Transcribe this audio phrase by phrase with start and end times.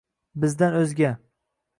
[0.45, 1.11] Bizdan o’zga